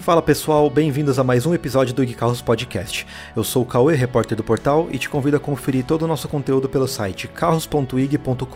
Fala 0.00 0.22
pessoal, 0.22 0.70
bem-vindos 0.70 1.18
a 1.18 1.24
mais 1.24 1.44
um 1.44 1.52
episódio 1.52 1.92
do 1.92 2.02
Ig 2.02 2.14
Carros 2.14 2.40
Podcast. 2.40 3.06
Eu 3.36 3.44
sou 3.44 3.64
o 3.64 3.66
Cauê, 3.66 3.94
repórter 3.94 4.34
do 4.34 4.42
portal, 4.42 4.88
e 4.90 4.96
te 4.96 5.10
convido 5.10 5.36
a 5.36 5.40
conferir 5.40 5.84
todo 5.84 6.02
o 6.02 6.06
nosso 6.06 6.26
conteúdo 6.26 6.70
pelo 6.70 6.88
site 6.88 7.28
carros.ig.com.br. 7.28 8.46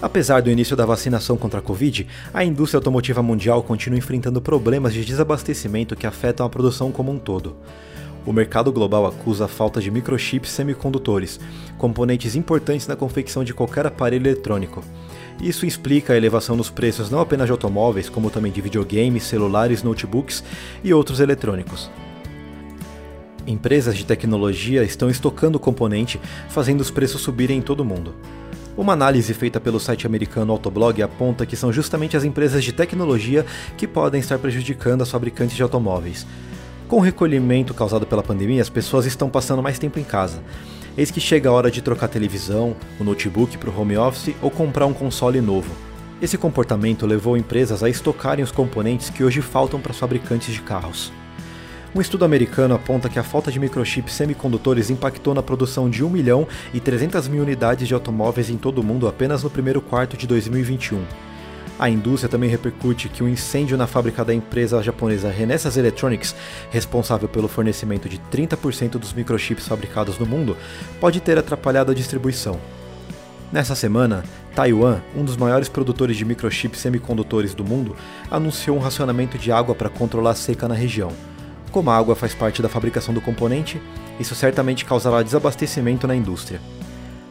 Apesar 0.00 0.40
do 0.40 0.50
início 0.50 0.74
da 0.74 0.86
vacinação 0.86 1.36
contra 1.36 1.60
a 1.60 1.62
Covid, 1.62 2.06
a 2.32 2.42
indústria 2.42 2.78
automotiva 2.78 3.22
mundial 3.22 3.62
continua 3.62 3.98
enfrentando 3.98 4.40
problemas 4.40 4.94
de 4.94 5.04
desabastecimento 5.04 5.94
que 5.94 6.06
afetam 6.06 6.46
a 6.46 6.48
produção 6.48 6.90
como 6.90 7.12
um 7.12 7.18
todo. 7.18 7.54
O 8.24 8.32
mercado 8.32 8.72
global 8.72 9.06
acusa 9.06 9.44
a 9.44 9.48
falta 9.48 9.78
de 9.78 9.90
microchips 9.90 10.50
semicondutores, 10.50 11.38
componentes 11.76 12.34
importantes 12.34 12.86
na 12.86 12.96
confecção 12.96 13.44
de 13.44 13.52
qualquer 13.52 13.86
aparelho 13.86 14.26
eletrônico. 14.26 14.82
Isso 15.40 15.66
explica 15.66 16.12
a 16.12 16.16
elevação 16.16 16.56
nos 16.56 16.70
preços 16.70 17.10
não 17.10 17.20
apenas 17.20 17.46
de 17.46 17.52
automóveis, 17.52 18.08
como 18.08 18.30
também 18.30 18.52
de 18.52 18.60
videogames, 18.60 19.24
celulares, 19.24 19.82
notebooks 19.82 20.42
e 20.82 20.94
outros 20.94 21.20
eletrônicos. 21.20 21.90
Empresas 23.46 23.96
de 23.96 24.06
tecnologia 24.06 24.82
estão 24.82 25.10
estocando 25.10 25.56
o 25.56 25.60
componente, 25.60 26.18
fazendo 26.48 26.80
os 26.80 26.90
preços 26.90 27.20
subirem 27.20 27.58
em 27.58 27.62
todo 27.62 27.80
o 27.80 27.84
mundo. 27.84 28.14
Uma 28.76 28.94
análise 28.94 29.32
feita 29.34 29.60
pelo 29.60 29.78
site 29.78 30.06
americano 30.06 30.52
Autoblog 30.52 31.00
aponta 31.02 31.46
que 31.46 31.56
são 31.56 31.72
justamente 31.72 32.16
as 32.16 32.24
empresas 32.24 32.64
de 32.64 32.72
tecnologia 32.72 33.44
que 33.76 33.86
podem 33.86 34.20
estar 34.20 34.38
prejudicando 34.38 35.02
as 35.02 35.10
fabricantes 35.10 35.56
de 35.56 35.62
automóveis. 35.62 36.26
Com 36.88 36.96
o 36.96 37.00
recolhimento 37.00 37.72
causado 37.72 38.06
pela 38.06 38.22
pandemia, 38.22 38.62
as 38.62 38.68
pessoas 38.68 39.06
estão 39.06 39.30
passando 39.30 39.62
mais 39.62 39.78
tempo 39.78 39.98
em 39.98 40.04
casa. 40.04 40.42
Eis 40.96 41.10
que 41.10 41.20
chega 41.20 41.48
a 41.48 41.52
hora 41.52 41.72
de 41.72 41.82
trocar 41.82 42.06
a 42.06 42.08
televisão, 42.08 42.76
o 43.00 43.04
notebook 43.04 43.58
para 43.58 43.68
o 43.68 43.80
home 43.80 43.96
office 43.96 44.32
ou 44.40 44.48
comprar 44.48 44.86
um 44.86 44.92
console 44.92 45.40
novo. 45.40 45.74
Esse 46.22 46.38
comportamento 46.38 47.04
levou 47.04 47.36
empresas 47.36 47.82
a 47.82 47.88
estocarem 47.88 48.44
os 48.44 48.52
componentes 48.52 49.10
que 49.10 49.24
hoje 49.24 49.42
faltam 49.42 49.80
para 49.80 49.90
os 49.90 49.98
fabricantes 49.98 50.54
de 50.54 50.62
carros. 50.62 51.12
Um 51.92 52.00
estudo 52.00 52.24
americano 52.24 52.76
aponta 52.76 53.08
que 53.08 53.18
a 53.18 53.24
falta 53.24 53.50
de 53.50 53.58
microchips 53.58 54.14
semicondutores 54.14 54.88
impactou 54.88 55.34
na 55.34 55.42
produção 55.42 55.90
de 55.90 56.04
1 56.04 56.08
milhão 56.08 56.46
e 56.72 56.78
300 56.78 57.26
mil 57.26 57.42
unidades 57.42 57.88
de 57.88 57.94
automóveis 57.94 58.48
em 58.48 58.56
todo 58.56 58.78
o 58.78 58.84
mundo 58.84 59.08
apenas 59.08 59.42
no 59.42 59.50
primeiro 59.50 59.80
quarto 59.80 60.16
de 60.16 60.28
2021. 60.28 61.02
A 61.78 61.90
indústria 61.90 62.28
também 62.28 62.48
repercute 62.48 63.08
que 63.08 63.22
o 63.22 63.26
um 63.26 63.28
incêndio 63.28 63.76
na 63.76 63.86
fábrica 63.86 64.24
da 64.24 64.32
empresa 64.32 64.82
japonesa 64.82 65.28
Renesas 65.28 65.76
Electronics, 65.76 66.34
responsável 66.70 67.28
pelo 67.28 67.48
fornecimento 67.48 68.08
de 68.08 68.18
30% 68.30 68.90
dos 68.90 69.12
microchips 69.12 69.66
fabricados 69.66 70.18
no 70.18 70.26
mundo, 70.26 70.56
pode 71.00 71.20
ter 71.20 71.36
atrapalhado 71.36 71.90
a 71.90 71.94
distribuição. 71.94 72.60
Nessa 73.52 73.74
semana, 73.74 74.24
Taiwan, 74.54 75.00
um 75.16 75.24
dos 75.24 75.36
maiores 75.36 75.68
produtores 75.68 76.16
de 76.16 76.24
microchips 76.24 76.80
semicondutores 76.80 77.54
do 77.54 77.64
mundo, 77.64 77.96
anunciou 78.30 78.76
um 78.76 78.80
racionamento 78.80 79.36
de 79.36 79.50
água 79.50 79.74
para 79.74 79.88
controlar 79.88 80.30
a 80.30 80.34
seca 80.34 80.68
na 80.68 80.74
região. 80.74 81.10
Como 81.72 81.90
a 81.90 81.96
água 81.96 82.14
faz 82.14 82.34
parte 82.34 82.62
da 82.62 82.68
fabricação 82.68 83.12
do 83.12 83.20
componente, 83.20 83.82
isso 84.20 84.34
certamente 84.36 84.84
causará 84.84 85.22
desabastecimento 85.22 86.06
na 86.06 86.14
indústria. 86.14 86.60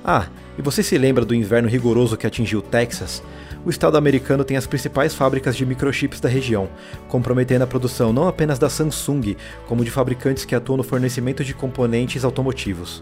Ah, 0.04 0.28
e 0.58 0.62
você 0.62 0.84
se 0.84 0.98
lembra 0.98 1.24
do 1.24 1.34
inverno 1.34 1.70
rigoroso 1.70 2.18
que 2.18 2.28
atingiu 2.28 2.62
Texas? 2.62 3.24
O 3.66 3.70
estado 3.70 3.98
americano 3.98 4.44
tem 4.44 4.58
as 4.58 4.68
principais 4.68 5.16
fábricas 5.16 5.56
de 5.56 5.66
microchips 5.66 6.20
da 6.20 6.28
região, 6.28 6.68
comprometendo 7.08 7.62
a 7.62 7.68
produção 7.68 8.12
não 8.12 8.28
apenas 8.28 8.60
da 8.60 8.70
Samsung, 8.70 9.38
como 9.68 9.86
de 9.86 9.92
fabricantes 9.92 10.44
que 10.44 10.54
atuam 10.54 10.78
no 10.78 10.84
fornecimento 10.84 11.46
de 11.46 11.54
componentes 11.54 12.26
automotivos. 12.26 13.02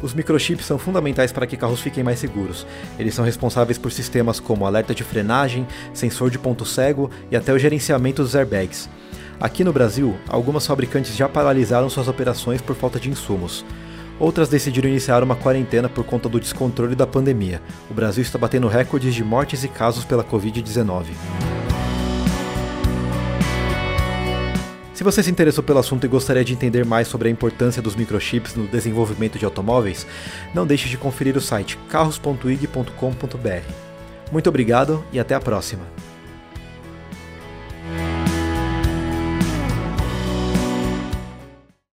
Os 0.00 0.14
microchips 0.14 0.66
são 0.66 0.78
fundamentais 0.78 1.32
para 1.32 1.46
que 1.46 1.56
carros 1.56 1.80
fiquem 1.80 2.04
mais 2.04 2.20
seguros. 2.20 2.64
Eles 2.98 3.14
são 3.14 3.24
responsáveis 3.24 3.78
por 3.78 3.90
sistemas 3.90 4.38
como 4.38 4.66
alerta 4.66 4.94
de 4.94 5.02
frenagem, 5.02 5.66
sensor 5.92 6.30
de 6.30 6.38
ponto 6.38 6.64
cego 6.64 7.10
e 7.30 7.36
até 7.36 7.52
o 7.52 7.58
gerenciamento 7.58 8.22
dos 8.22 8.36
airbags. 8.36 8.88
Aqui 9.40 9.64
no 9.64 9.72
Brasil, 9.72 10.16
algumas 10.28 10.64
fabricantes 10.64 11.16
já 11.16 11.28
paralisaram 11.28 11.90
suas 11.90 12.06
operações 12.06 12.60
por 12.60 12.76
falta 12.76 13.00
de 13.00 13.10
insumos. 13.10 13.64
Outras 14.22 14.48
decidiram 14.48 14.88
iniciar 14.88 15.20
uma 15.24 15.34
quarentena 15.34 15.88
por 15.88 16.04
conta 16.04 16.28
do 16.28 16.38
descontrole 16.38 16.94
da 16.94 17.04
pandemia. 17.04 17.60
O 17.90 17.94
Brasil 17.94 18.22
está 18.22 18.38
batendo 18.38 18.68
recordes 18.68 19.16
de 19.16 19.24
mortes 19.24 19.64
e 19.64 19.68
casos 19.68 20.04
pela 20.04 20.22
Covid-19. 20.22 21.06
Se 24.94 25.02
você 25.02 25.24
se 25.24 25.30
interessou 25.32 25.64
pelo 25.64 25.80
assunto 25.80 26.06
e 26.06 26.08
gostaria 26.08 26.44
de 26.44 26.52
entender 26.52 26.84
mais 26.84 27.08
sobre 27.08 27.26
a 27.26 27.32
importância 27.32 27.82
dos 27.82 27.96
microchips 27.96 28.54
no 28.54 28.68
desenvolvimento 28.68 29.40
de 29.40 29.44
automóveis, 29.44 30.06
não 30.54 30.64
deixe 30.64 30.88
de 30.88 30.96
conferir 30.96 31.36
o 31.36 31.40
site 31.40 31.76
carros.ig.com.br. 31.88 33.72
Muito 34.30 34.48
obrigado 34.48 35.04
e 35.12 35.18
até 35.18 35.34
a 35.34 35.40
próxima! 35.40 36.11